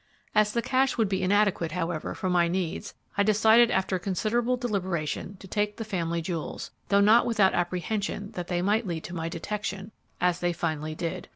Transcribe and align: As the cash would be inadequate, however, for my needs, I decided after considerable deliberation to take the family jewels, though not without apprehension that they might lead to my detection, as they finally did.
As 0.33 0.51
the 0.53 0.63
cash 0.63 0.97
would 0.97 1.07
be 1.07 1.21
inadequate, 1.21 1.73
however, 1.73 2.15
for 2.15 2.27
my 2.27 2.47
needs, 2.47 2.95
I 3.19 3.21
decided 3.21 3.69
after 3.69 3.99
considerable 3.99 4.57
deliberation 4.57 5.37
to 5.37 5.47
take 5.47 5.77
the 5.77 5.85
family 5.85 6.23
jewels, 6.23 6.71
though 6.89 7.01
not 7.01 7.27
without 7.27 7.53
apprehension 7.53 8.31
that 8.31 8.47
they 8.47 8.63
might 8.63 8.87
lead 8.87 9.03
to 9.03 9.15
my 9.15 9.29
detection, 9.29 9.91
as 10.19 10.39
they 10.39 10.53
finally 10.53 10.95
did. 10.95 11.27